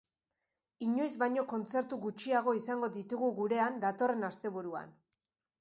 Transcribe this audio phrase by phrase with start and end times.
[0.85, 5.01] Inoiz baino kontzertu gutxiago izango ditugu gurean datorren asteburuan.